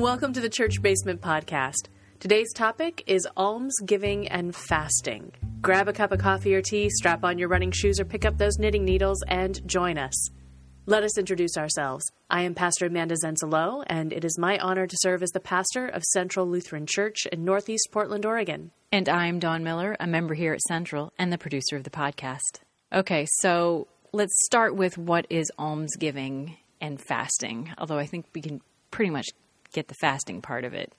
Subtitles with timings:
[0.00, 1.90] Welcome to the Church Basement Podcast.
[2.20, 5.30] Today's topic is alms giving and fasting.
[5.60, 8.38] Grab a cup of coffee or tea, strap on your running shoes, or pick up
[8.38, 10.30] those knitting needles and join us.
[10.86, 12.10] Let us introduce ourselves.
[12.30, 15.86] I am Pastor Amanda Zenzalo, and it is my honor to serve as the pastor
[15.86, 18.70] of Central Lutheran Church in Northeast Portland, Oregon.
[18.90, 22.60] And I'm Dawn Miller, a member here at Central and the producer of the podcast.
[22.90, 28.62] Okay, so let's start with what is almsgiving and fasting, although I think we can
[28.90, 29.28] pretty much
[29.72, 30.92] get the fasting part of it.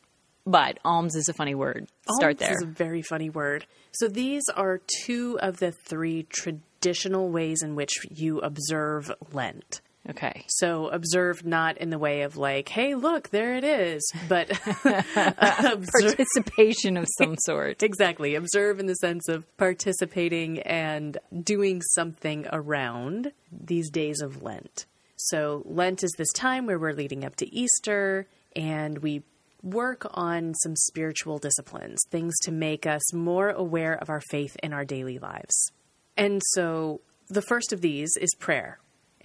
[0.45, 1.87] But alms is a funny word.
[2.17, 2.49] Start there.
[2.49, 2.69] Alms there.
[2.69, 3.65] is a very funny word.
[3.91, 9.81] So these are two of the three traditional ways in which you observe Lent.
[10.09, 10.45] Okay.
[10.47, 14.49] So observe not in the way of like, hey, look, there it is, but
[14.83, 17.83] Participation of some sort.
[17.91, 24.87] exactly observe in the sense of participating and doing something around these days of Lent.
[25.17, 29.23] So Lent is this time where we're leading up to Easter and we
[29.63, 34.73] work on some spiritual disciplines, things to make us more aware of our faith in
[34.73, 35.71] our daily lives.
[36.17, 38.79] And so the first of these is prayer.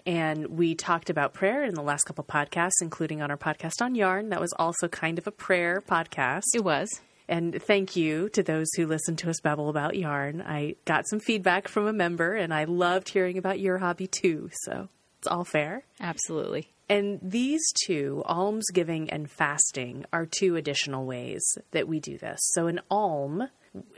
[0.05, 3.95] And we talked about prayer in the last couple podcasts, including on our podcast on
[3.95, 4.29] Yarn.
[4.29, 6.45] That was also kind of a prayer podcast.
[6.55, 6.89] It was.
[7.29, 10.43] And thank you to those who listened to us babble about yarn.
[10.43, 14.51] I got some feedback from a member, and I loved hearing about your hobby too.
[14.63, 15.83] So it's all fair.
[16.01, 16.69] Absolutely.
[16.89, 21.43] And these two, almsgiving and fasting, are two additional ways
[21.73, 22.39] that we do this.
[22.53, 23.49] So an alm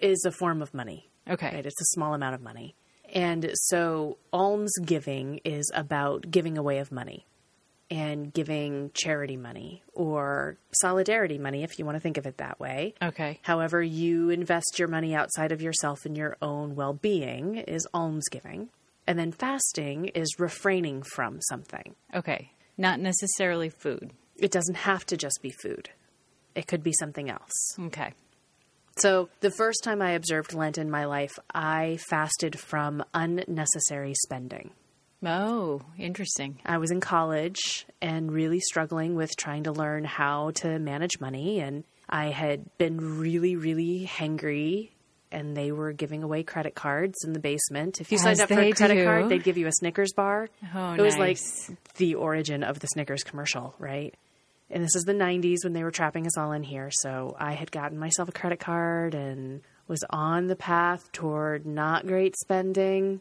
[0.01, 1.11] is a form of money.
[1.29, 1.55] Okay.
[1.55, 1.67] Right?
[1.67, 2.75] It's a small amount of money.
[3.15, 7.27] And so almsgiving is about giving away of money
[7.91, 12.61] and giving charity money or solidarity money, if you want to think of it that
[12.61, 12.95] way.
[13.01, 13.41] Okay.
[13.43, 18.69] However, you invest your money outside of yourself and your own well being is almsgiving.
[19.07, 21.95] And then fasting is refraining from something.
[22.15, 22.53] Okay.
[22.79, 24.13] Not necessarily food.
[24.37, 25.91] It doesn't have to just be food,
[26.55, 27.77] it could be something else.
[27.79, 28.15] Okay.
[28.97, 34.71] So, the first time I observed Lent in my life, I fasted from unnecessary spending.
[35.25, 36.61] Oh, interesting.
[36.65, 41.61] I was in college and really struggling with trying to learn how to manage money.
[41.61, 44.91] And I had been really, really hangry.
[45.31, 48.01] And they were giving away credit cards in the basement.
[48.01, 49.05] If you signed As up for a credit do.
[49.05, 50.49] card, they'd give you a Snickers bar.
[50.75, 51.69] Oh, it was nice.
[51.69, 54.15] like the origin of the Snickers commercial, right?
[54.71, 56.91] And this is the 90s when they were trapping us all in here.
[56.91, 62.07] So I had gotten myself a credit card and was on the path toward not
[62.07, 63.21] great spending.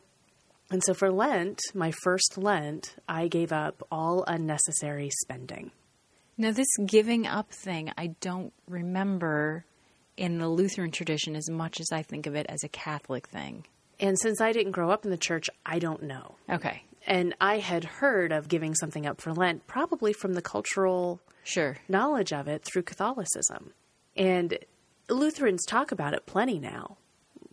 [0.70, 5.72] And so for Lent, my first Lent, I gave up all unnecessary spending.
[6.38, 9.66] Now, this giving up thing, I don't remember
[10.18, 13.66] in the Lutheran tradition as much as I think of it as a Catholic thing.
[14.00, 16.36] And since I didn't grow up in the church, I don't know.
[16.50, 16.84] Okay.
[17.06, 21.78] And I had heard of giving something up for Lent probably from the cultural Sure.
[21.88, 23.72] knowledge of it through Catholicism.
[24.16, 24.58] And
[25.10, 26.98] Lutherans talk about it plenty now.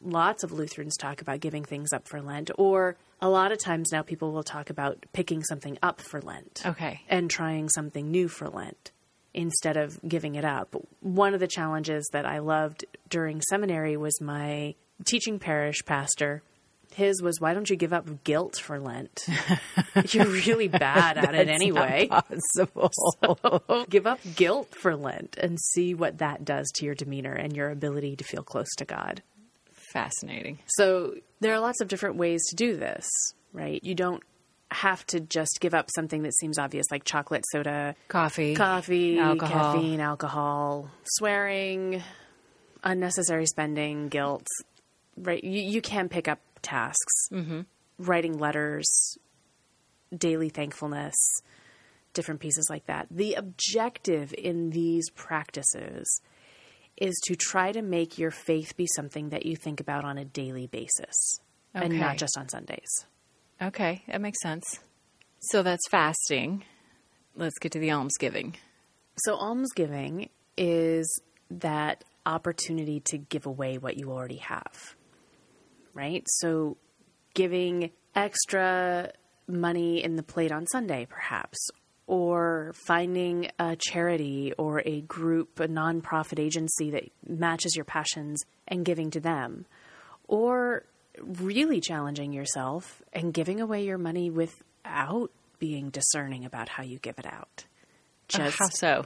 [0.02, 3.90] Lots of Lutherans talk about giving things up for Lent, or a lot of times
[3.92, 7.02] now people will talk about picking something up for Lent Okay.
[7.08, 8.90] and trying something new for Lent
[9.34, 10.74] instead of giving it up.
[11.00, 14.74] One of the challenges that I loved during seminary was my
[15.04, 16.42] teaching parish pastor.
[16.94, 19.26] His was, why don't you give up guilt for Lent?
[20.10, 22.08] You're really bad at it anyway.
[22.08, 22.92] Possible.
[23.90, 27.70] Give up guilt for Lent and see what that does to your demeanor and your
[27.70, 29.22] ability to feel close to God.
[29.92, 30.60] Fascinating.
[30.66, 33.08] So there are lots of different ways to do this,
[33.52, 33.82] right?
[33.82, 34.22] You don't
[34.74, 38.54] have to just give up something that seems obvious like chocolate, soda, Coffee.
[38.54, 39.74] coffee, Alcohol.
[39.74, 42.02] caffeine, alcohol, swearing,
[42.82, 44.46] unnecessary spending, guilt.
[45.16, 45.42] Right?
[45.42, 47.60] You, you can pick up tasks, mm-hmm.
[47.98, 49.16] writing letters,
[50.16, 51.14] daily thankfulness,
[52.12, 53.06] different pieces like that.
[53.10, 56.20] The objective in these practices
[56.96, 60.24] is to try to make your faith be something that you think about on a
[60.24, 61.40] daily basis
[61.74, 63.06] and not just on Sundays.
[63.60, 64.80] Okay, that makes sense.
[65.40, 66.64] So that's fasting.
[67.36, 68.56] Let's get to the almsgiving.
[69.24, 71.20] So, almsgiving is
[71.50, 74.96] that opportunity to give away what you already have,
[75.92, 76.24] right?
[76.26, 76.76] So,
[77.34, 79.12] giving extra
[79.46, 81.58] money in the plate on Sunday, perhaps,
[82.06, 88.84] or finding a charity or a group, a nonprofit agency that matches your passions and
[88.84, 89.66] giving to them,
[90.26, 90.84] or
[91.20, 97.18] really challenging yourself and giving away your money without being discerning about how you give
[97.18, 97.64] it out.
[98.34, 99.04] Uh, just How so?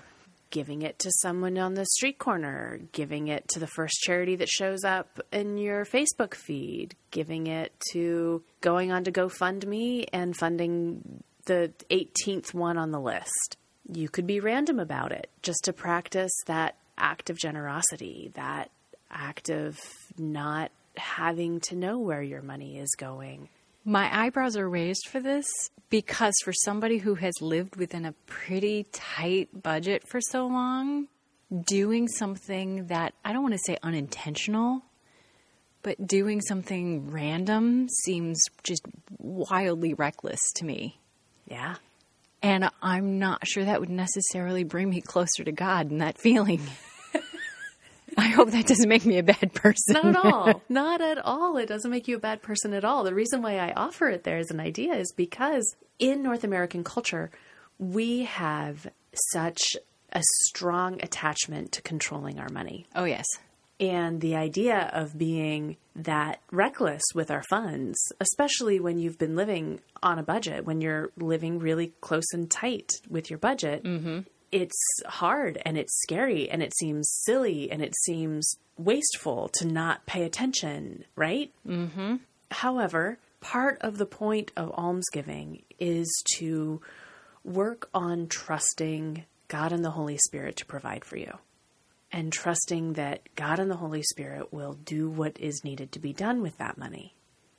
[0.51, 4.49] giving it to someone on the street corner, giving it to the first charity that
[4.49, 11.23] shows up in your Facebook feed, giving it to going on to GoFundMe and funding
[11.45, 13.57] the 18th one on the list.
[13.91, 18.71] You could be random about it just to practice that act of generosity, that
[19.11, 19.79] act of
[20.19, 23.49] not having to know where your money is going.
[23.85, 25.47] My eyebrows are raised for this
[25.89, 31.09] because for somebody who has lived within a pretty tight budget for so long,
[31.67, 34.83] doing something that I don't want to say unintentional,
[35.83, 38.83] but doing something random seems just
[39.19, 41.01] wildly reckless to me.
[41.47, 41.77] Yeah.
[42.43, 46.61] And I'm not sure that would necessarily bring me closer to God and that feeling.
[48.19, 49.95] I hope that doesn't make me a bad person.
[49.95, 50.63] Not at all.
[50.69, 51.57] Not at all.
[51.57, 53.05] It doesn't make you a bad person at all.
[53.05, 56.83] The reason why I offer it there as an idea is because in North American
[56.83, 57.31] culture,
[57.79, 58.89] we have
[59.33, 59.77] such
[60.13, 62.87] a strong attachment to controlling our money.
[62.95, 63.27] Oh, yes.
[63.81, 69.81] And the idea of being that reckless with our funds, especially when you've been living
[70.03, 74.21] on a budget, when you're living really close and tight with your budget, mm-hmm.
[74.51, 80.07] It's hard and it's scary and it seems silly and it seems wasteful to not
[80.07, 81.53] pay attention, right?
[81.67, 82.17] Mm-hmm.
[82.51, 86.81] However, part of the point of almsgiving is to
[87.45, 91.39] work on trusting God and the Holy Spirit to provide for you
[92.11, 96.13] and trusting that God and the Holy Spirit will do what is needed to be
[96.13, 97.15] done with that money.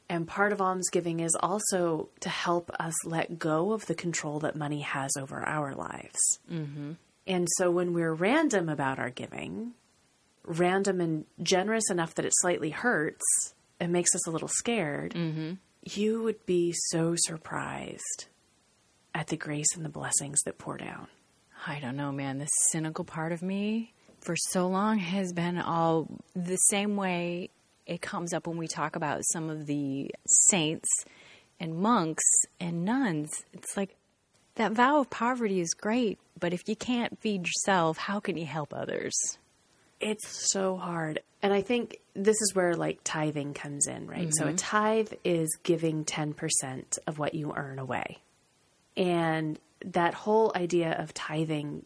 [0.09, 4.55] And part of almsgiving is also to help us let go of the control that
[4.55, 6.19] money has over our lives.
[6.51, 6.93] Mm-hmm.
[7.27, 9.73] And so when we're random about our giving,
[10.43, 13.23] random and generous enough that it slightly hurts
[13.79, 15.53] and makes us a little scared, mm-hmm.
[15.83, 18.25] you would be so surprised
[19.13, 21.07] at the grace and the blessings that pour down.
[21.67, 22.39] I don't know, man.
[22.39, 27.51] The cynical part of me for so long has been all the same way
[27.89, 30.87] it comes up when we talk about some of the saints
[31.59, 32.23] and monks
[32.59, 33.43] and nuns.
[33.51, 33.95] It's like
[34.55, 38.45] that vow of poverty is great, but if you can't feed yourself, how can you
[38.45, 39.15] help others?
[39.99, 41.19] It's so hard.
[41.41, 44.29] And I think this is where like tithing comes in, right?
[44.29, 44.43] Mm-hmm.
[44.43, 48.19] So a tithe is giving 10% of what you earn away.
[48.95, 51.85] And that whole idea of tithing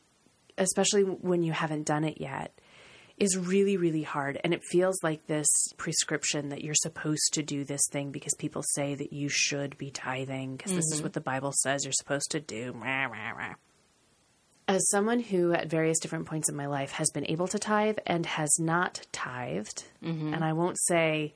[0.58, 2.52] especially when you haven't done it yet,
[3.24, 4.40] is really, really hard.
[4.44, 5.48] And it feels like this
[5.78, 9.92] prescription that you're supposed to do this thing because people say that you should be
[9.92, 10.78] tithing because mm-hmm.
[10.78, 11.06] this is mm-hmm.
[11.06, 12.74] what the Bible says you're supposed to do.
[14.68, 17.98] As someone who, at various different points in my life, has been able to tithe
[18.06, 20.34] and has not tithed, mm-hmm.
[20.34, 21.34] and I won't say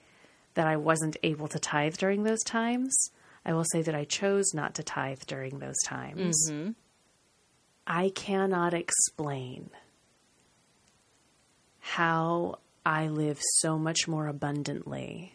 [0.53, 3.11] that I wasn't able to tithe during those times,
[3.45, 6.49] I will say that I chose not to tithe during those times.
[6.49, 6.71] Mm-hmm.
[7.85, 9.69] I cannot explain
[11.87, 15.33] how I live so much more abundantly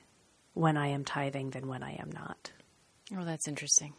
[0.52, 2.52] when I am tithing than when I am not.
[3.16, 3.94] Oh, that's interesting.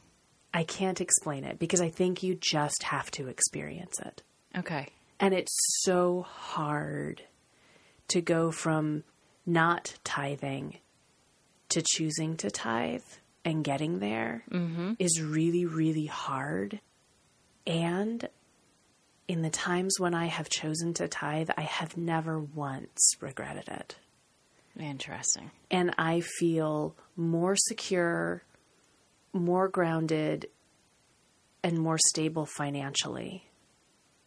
[0.53, 4.21] I can't explain it because I think you just have to experience it.
[4.55, 4.87] Okay.
[5.19, 7.23] And it's so hard
[8.09, 9.03] to go from
[9.47, 10.77] not tithing
[11.69, 13.01] to choosing to tithe
[13.43, 14.93] and getting there mm-hmm.
[14.99, 16.79] is really, really hard.
[17.65, 18.29] And
[19.27, 23.95] in the times when I have chosen to tithe, I have never once regretted it.
[24.79, 25.51] Interesting.
[25.69, 28.43] And I feel more secure,
[29.31, 30.47] more grounded,
[31.63, 33.47] and more stable financially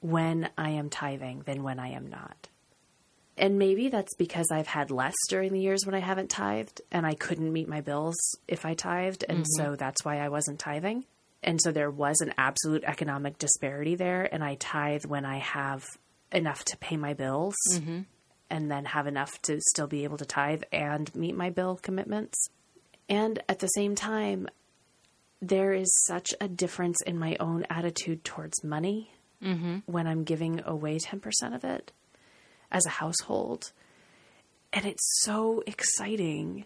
[0.00, 2.48] when I am tithing than when I am not.
[3.38, 7.04] And maybe that's because I've had less during the years when I haven't tithed and
[7.04, 8.16] I couldn't meet my bills
[8.48, 9.24] if I tithed.
[9.28, 9.62] And mm-hmm.
[9.62, 11.04] so that's why I wasn't tithing.
[11.46, 14.28] And so there was an absolute economic disparity there.
[14.30, 15.86] And I tithe when I have
[16.32, 18.00] enough to pay my bills mm-hmm.
[18.50, 22.36] and then have enough to still be able to tithe and meet my bill commitments.
[23.08, 24.48] And at the same time,
[25.40, 29.78] there is such a difference in my own attitude towards money mm-hmm.
[29.86, 31.92] when I'm giving away 10% of it
[32.72, 33.70] as a household.
[34.72, 36.64] And it's so exciting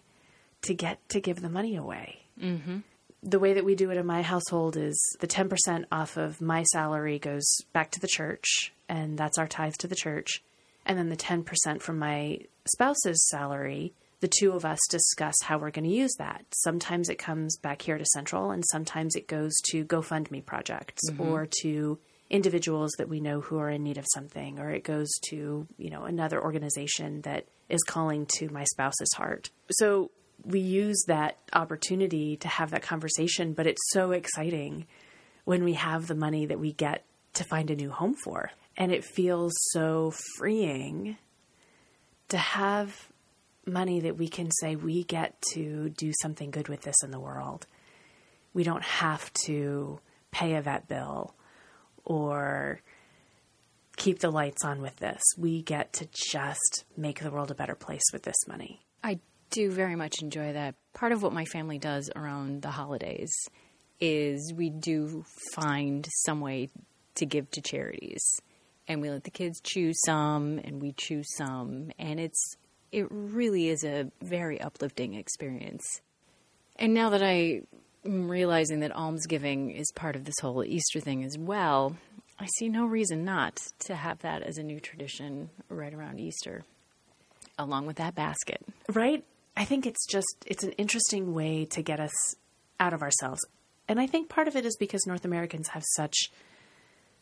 [0.63, 2.23] to get to give the money away.
[2.41, 2.79] Mm-hmm
[3.23, 6.63] the way that we do it in my household is the 10% off of my
[6.63, 10.41] salary goes back to the church, and that's our tithe to the church.
[10.85, 15.71] And then the 10% from my spouse's salary, the two of us discuss how we're
[15.71, 16.45] going to use that.
[16.51, 21.21] Sometimes it comes back here to Central, and sometimes it goes to GoFundMe projects mm-hmm.
[21.21, 21.99] or to
[22.31, 25.89] individuals that we know who are in need of something, or it goes to, you
[25.89, 29.51] know, another organization that is calling to my spouse's heart.
[29.71, 30.09] So
[30.45, 34.85] we use that opportunity to have that conversation, but it's so exciting
[35.45, 38.51] when we have the money that we get to find a new home for.
[38.77, 41.17] And it feels so freeing
[42.29, 43.09] to have
[43.65, 47.19] money that we can say we get to do something good with this in the
[47.19, 47.67] world.
[48.53, 49.99] We don't have to
[50.31, 51.35] pay a vet bill
[52.03, 52.81] or
[53.97, 55.21] keep the lights on with this.
[55.37, 58.81] We get to just make the world a better place with this money.
[59.03, 59.19] I
[59.51, 60.75] do very much enjoy that.
[60.93, 63.31] Part of what my family does around the holidays
[63.99, 66.69] is we do find some way
[67.15, 68.23] to give to charities.
[68.87, 72.55] And we let the kids choose some and we choose some and it's
[72.91, 76.01] it really is a very uplifting experience.
[76.77, 77.61] And now that I
[78.03, 81.95] am realizing that almsgiving is part of this whole Easter thing as well,
[82.39, 86.63] I see no reason not to have that as a new tradition right around Easter,
[87.57, 88.61] along with that basket.
[88.91, 89.23] Right?
[89.55, 92.35] I think it's just it's an interesting way to get us
[92.79, 93.41] out of ourselves.
[93.87, 96.31] And I think part of it is because North Americans have such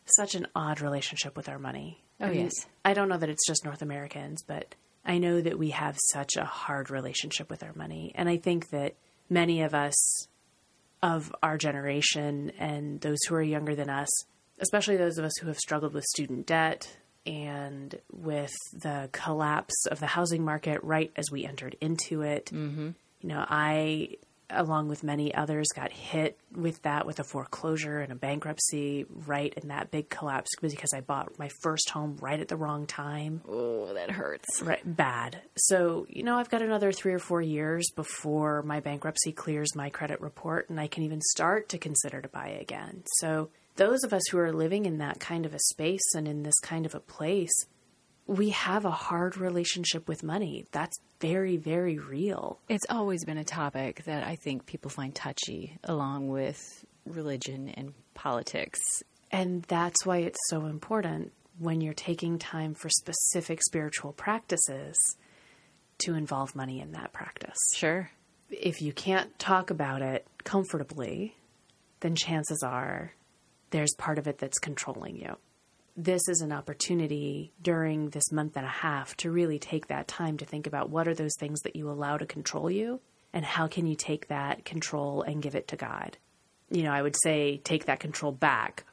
[0.05, 2.03] such an odd relationship with our money.
[2.19, 2.65] Oh, I mean, yes.
[2.83, 6.35] I don't know that it's just North Americans, but I know that we have such
[6.35, 8.11] a hard relationship with our money.
[8.15, 8.95] And I think that
[9.29, 10.27] many of us
[11.01, 14.09] of our generation and those who are younger than us,
[14.59, 19.99] especially those of us who have struggled with student debt and with the collapse of
[19.99, 22.47] the housing market right as we entered into it.
[22.47, 22.89] Mm-hmm.
[23.21, 24.15] You know, I,
[24.49, 29.53] along with many others, got hit with that with a foreclosure and a bankruptcy right
[29.55, 33.41] in that big collapse because I bought my first home right at the wrong time.
[33.47, 34.61] Oh, that hurts.
[34.61, 35.41] Right, bad.
[35.57, 39.89] So, you know, I've got another three or four years before my bankruptcy clears my
[39.89, 43.03] credit report and I can even start to consider to buy again.
[43.17, 43.49] So,
[43.79, 46.59] those of us who are living in that kind of a space and in this
[46.59, 47.65] kind of a place,
[48.27, 50.65] we have a hard relationship with money.
[50.73, 52.59] That's very, very real.
[52.67, 56.61] It's always been a topic that I think people find touchy, along with
[57.05, 58.81] religion and politics.
[59.31, 64.97] And that's why it's so important when you're taking time for specific spiritual practices
[65.99, 67.57] to involve money in that practice.
[67.75, 68.11] Sure.
[68.49, 71.37] If you can't talk about it comfortably,
[72.01, 73.13] then chances are
[73.71, 75.37] there's part of it that's controlling you.
[75.95, 80.37] This is an opportunity during this month and a half to really take that time
[80.37, 83.01] to think about what are those things that you allow to control you
[83.33, 86.17] and how can you take that control and give it to God.
[86.69, 88.85] You know, I would say take that control back,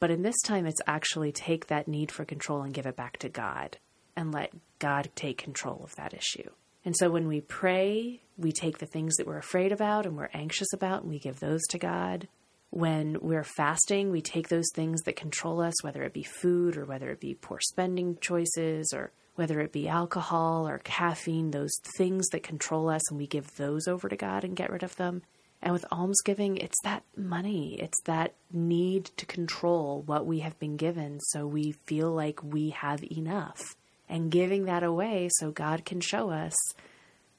[0.00, 3.18] but in this time it's actually take that need for control and give it back
[3.18, 3.78] to God
[4.16, 6.48] and let God take control of that issue.
[6.84, 10.30] And so when we pray, we take the things that we're afraid about and we're
[10.32, 12.28] anxious about and we give those to God
[12.70, 16.84] when we're fasting, we take those things that control us, whether it be food or
[16.84, 22.26] whether it be poor spending choices or whether it be alcohol or caffeine, those things
[22.28, 25.22] that control us, and we give those over to God and get rid of them.
[25.62, 30.76] And with almsgiving, it's that money, it's that need to control what we have been
[30.76, 33.76] given so we feel like we have enough.
[34.08, 36.54] And giving that away so God can show us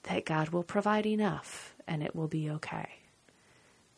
[0.03, 2.89] that God will provide enough and it will be okay.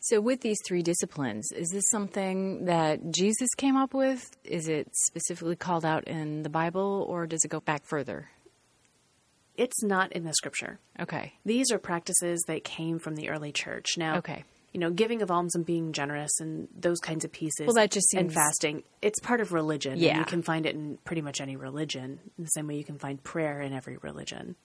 [0.02, 4.30] So, with these three disciplines, is this something that Jesus came up with?
[4.44, 8.30] Is it specifically called out in the Bible, or does it go back further?
[9.56, 10.78] It's not in the scripture.
[10.98, 11.34] Okay.
[11.44, 13.88] These are practices that came from the early church.
[13.98, 14.44] Now, Okay.
[14.72, 17.66] you know, giving of alms and being generous and those kinds of pieces.
[17.66, 18.84] Well, that just and fasting.
[19.02, 19.98] It's part of religion.
[19.98, 20.18] Yeah.
[20.18, 22.20] you can find it in pretty much any religion.
[22.38, 24.56] In the same way you can find prayer in every religion.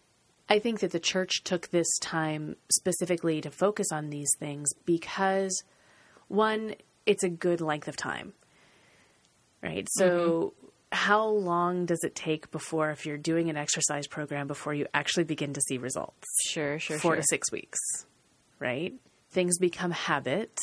[0.48, 5.64] I think that the church took this time specifically to focus on these things because,
[6.28, 6.76] one,
[7.06, 8.34] it's a good length of time,
[9.64, 9.88] right?
[9.92, 10.68] So, mm-hmm.
[10.92, 15.24] how long does it take before, if you're doing an exercise program, before you actually
[15.24, 16.28] begin to see results?
[16.48, 17.22] Sure, sure, four sure.
[17.22, 17.80] to six weeks,
[18.60, 18.94] right?
[19.32, 20.60] Things become habit.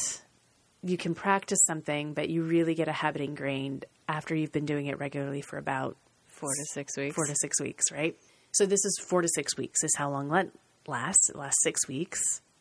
[0.84, 4.86] You can practice something, but you really get a habit ingrained after you've been doing
[4.86, 5.96] it regularly for about
[6.28, 7.14] Four to six weeks.
[7.14, 8.16] four to six weeks, right?
[8.52, 11.30] So this is four to six weeks is how long Lent lasts.
[11.30, 12.20] It lasts six weeks.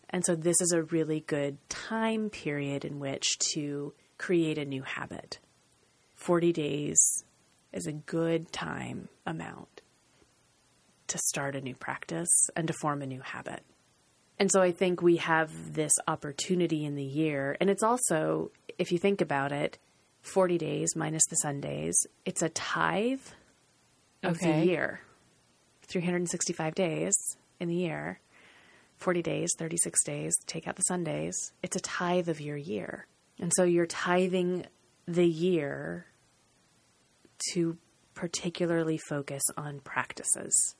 [0.09, 4.83] And so this is a really good time period in which to create a new
[4.83, 5.39] habit.
[6.15, 7.23] 40 days
[7.73, 9.81] is a good time amount
[11.07, 13.63] to start a new practice and to form a new habit.
[14.39, 17.57] And so I think we have this opportunity in the year.
[17.59, 19.77] And it's also, if you think about it,
[20.21, 21.95] 40 days minus the Sundays,
[22.25, 23.19] it's a tithe
[24.23, 24.61] of Okay.
[24.61, 25.01] the year.
[25.83, 27.13] 365 days
[27.59, 28.19] in the year,
[28.97, 31.53] 40 days, 36 days, take out the Sundays.
[31.63, 33.07] It's a tithe of your year.
[33.39, 34.67] And so you're tithing
[35.07, 36.05] the year
[37.53, 37.77] to
[38.13, 40.75] particularly focus on practices.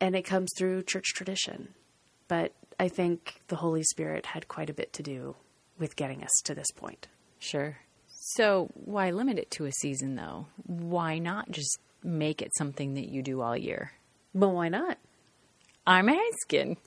[0.00, 1.74] And it comes through church tradition.
[2.26, 5.36] But I think the Holy Spirit had quite a bit to do
[5.78, 7.08] with getting us to this point.
[7.38, 7.78] Sure.
[8.08, 10.46] So, why limit it to a season, though?
[10.64, 13.92] Why not just make it something that you do all year?
[14.34, 14.98] Well, why not?
[15.86, 16.76] I'm asking.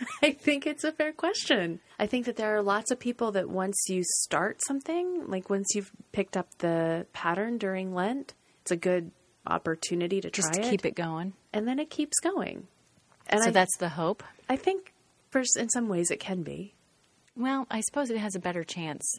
[0.22, 1.80] I think it's a fair question.
[1.98, 5.74] I think that there are lots of people that once you start something, like once
[5.74, 9.10] you've picked up the pattern during Lent, it's a good
[9.46, 11.32] opportunity to Just try to keep it going.
[11.52, 12.68] and then it keeps going.
[13.28, 14.22] And So I, that's the hope.
[14.48, 14.92] I think,
[15.30, 16.74] for in some ways, it can be.
[17.36, 19.18] Well, I suppose it has a better chance.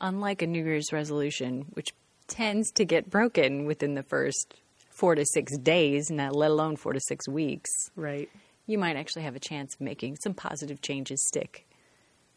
[0.00, 1.92] Unlike a New Year's resolution, which
[2.26, 4.54] tends to get broken within the first
[4.90, 8.28] four to six days, not let alone four to six weeks, Right.
[8.66, 11.66] you might actually have a chance of making some positive changes stick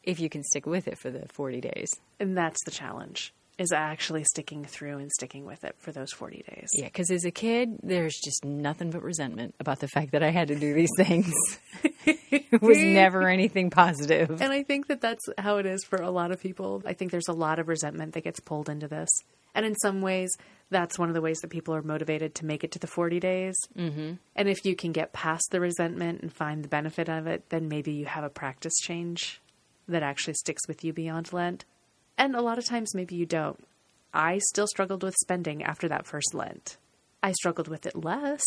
[0.04, 1.90] if you can stick with it for the 40 days.
[2.20, 6.44] And that's the challenge, is actually sticking through and sticking with it for those 40
[6.50, 6.70] days.
[6.74, 10.30] Yeah, because as a kid, there's just nothing but resentment about the fact that I
[10.32, 11.32] had to do these things.
[12.06, 14.42] it was never anything positive.
[14.42, 16.82] And I think that that's how it is for a lot of people.
[16.86, 19.10] I think there's a lot of resentment that gets pulled into this.
[19.56, 20.36] And in some ways,
[20.70, 23.20] that's one of the ways that people are motivated to make it to the 40
[23.20, 23.56] days.
[23.78, 24.14] Mm-hmm.
[24.36, 27.68] And if you can get past the resentment and find the benefit of it, then
[27.68, 29.40] maybe you have a practice change
[29.88, 31.66] that actually sticks with you beyond Lent.
[32.18, 33.64] And a lot of times, maybe you don't.
[34.14, 36.78] I still struggled with spending after that first Lent.
[37.22, 38.44] I struggled with it less,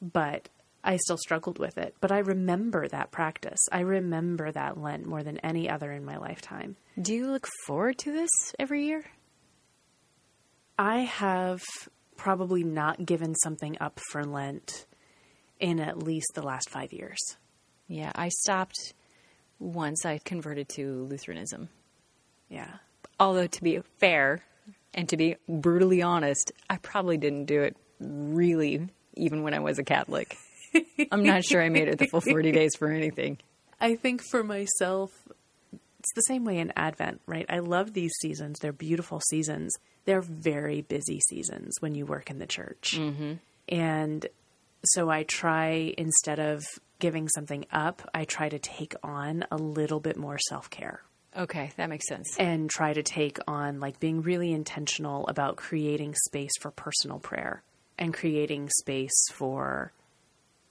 [0.00, 0.48] but
[0.84, 1.94] I still struggled with it.
[2.00, 3.58] But I remember that practice.
[3.72, 6.76] I remember that Lent more than any other in my lifetime.
[7.00, 9.04] Do you look forward to this every year?
[10.78, 11.62] I have
[12.16, 14.86] probably not given something up for Lent
[15.60, 17.18] in at least the last five years.
[17.86, 18.94] Yeah, I stopped
[19.58, 21.68] once I converted to Lutheranism.
[22.48, 22.74] Yeah.
[23.20, 24.42] Although, to be fair
[24.92, 29.78] and to be brutally honest, I probably didn't do it really even when I was
[29.78, 30.36] a Catholic.
[31.12, 33.38] I'm not sure I made it the full 40 days for anything.
[33.80, 35.10] I think for myself,
[36.04, 37.46] it's the same way in Advent, right?
[37.48, 38.58] I love these seasons.
[38.60, 39.74] They're beautiful seasons.
[40.04, 42.96] They're very busy seasons when you work in the church.
[42.98, 43.32] Mm-hmm.
[43.70, 44.26] And
[44.84, 46.62] so I try, instead of
[46.98, 51.00] giving something up, I try to take on a little bit more self care
[51.34, 52.36] Okay, that makes sense.
[52.38, 57.62] and try to take on like being really intentional about creating space for personal prayer
[57.98, 59.90] and creating space for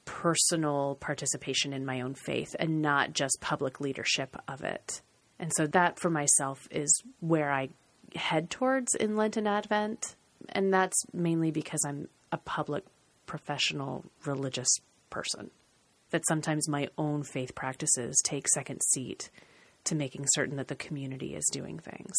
[0.05, 5.01] personal participation in my own faith and not just public leadership of it.
[5.43, 7.67] And so that for myself is where I
[8.15, 10.15] head towards in Lent and Advent.
[10.47, 12.85] And that's mainly because I'm a public
[13.25, 14.69] professional religious
[15.09, 15.51] person.
[16.11, 19.29] That sometimes my own faith practices take second seat
[19.83, 22.15] to making certain that the community is doing things.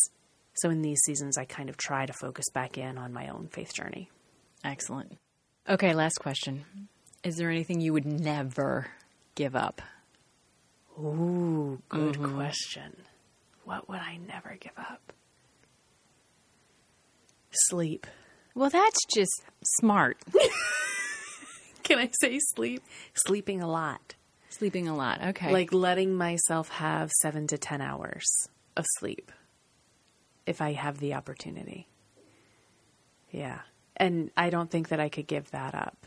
[0.57, 3.49] So in these seasons, I kind of try to focus back in on my own
[3.51, 4.11] faith journey.
[4.63, 5.17] Excellent.
[5.67, 6.67] Okay, last question.
[7.23, 8.89] Is there anything you would never
[9.35, 9.81] give up?
[11.01, 12.37] Ooh, good mm-hmm.
[12.37, 12.97] question.
[13.65, 15.13] What would I never give up?
[17.51, 18.07] Sleep.
[18.55, 19.43] Well, that's just
[19.81, 20.19] smart.
[21.83, 22.83] Can I say sleep?
[23.15, 24.15] Sleeping a lot.
[24.49, 25.23] Sleeping a lot.
[25.23, 25.53] Okay.
[25.53, 28.25] Like letting myself have seven to 10 hours
[28.77, 29.33] of sleep
[30.47, 31.89] if I have the opportunity.
[33.31, 33.61] Yeah.
[33.97, 36.07] And I don't think that I could give that up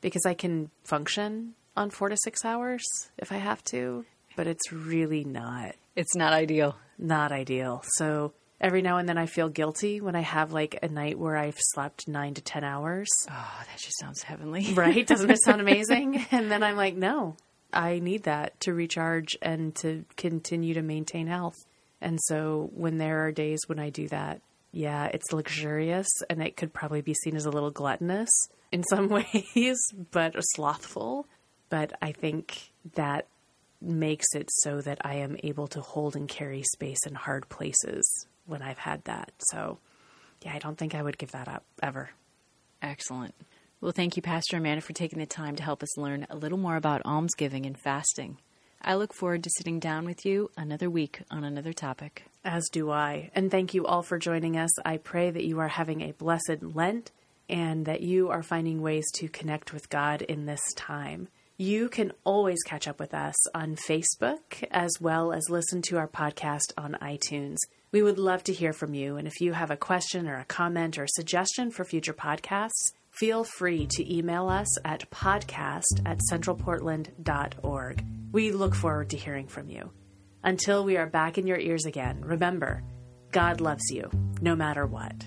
[0.00, 2.82] because I can function on four to six hours
[3.18, 4.04] if I have to,
[4.38, 6.76] but it's really not it's not ideal.
[6.96, 7.82] not ideal.
[7.96, 11.36] So every now and then I feel guilty when I have like a night where
[11.36, 13.08] I've slept nine to 10 hours.
[13.28, 14.72] Oh, that just sounds heavenly.
[14.74, 15.04] Right?
[15.04, 16.24] Doesn't it sound amazing?
[16.30, 17.34] And then I'm like, no,
[17.72, 21.56] I need that to recharge and to continue to maintain health.
[22.00, 26.56] And so when there are days when I do that, yeah, it's luxurious and it
[26.56, 28.30] could probably be seen as a little gluttonous
[28.70, 29.78] in some ways,
[30.12, 31.26] but slothful.
[31.70, 33.26] But I think that
[33.80, 38.26] makes it so that I am able to hold and carry space in hard places
[38.46, 39.32] when I've had that.
[39.50, 39.78] So,
[40.42, 42.10] yeah, I don't think I would give that up ever.
[42.82, 43.34] Excellent.
[43.80, 46.58] Well, thank you, Pastor Amanda, for taking the time to help us learn a little
[46.58, 48.38] more about almsgiving and fasting.
[48.82, 52.24] I look forward to sitting down with you another week on another topic.
[52.44, 53.30] As do I.
[53.34, 54.70] And thank you all for joining us.
[54.84, 57.10] I pray that you are having a blessed Lent
[57.48, 61.28] and that you are finding ways to connect with God in this time.
[61.60, 66.06] You can always catch up with us on Facebook as well as listen to our
[66.06, 67.56] podcast on iTunes.
[67.90, 69.16] We would love to hear from you.
[69.16, 72.92] And if you have a question or a comment or a suggestion for future podcasts,
[73.10, 78.04] feel free to email us at podcast at centralportland.org.
[78.30, 79.90] We look forward to hearing from you.
[80.44, 82.84] Until we are back in your ears again, remember,
[83.32, 84.08] God loves you
[84.40, 85.26] no matter what.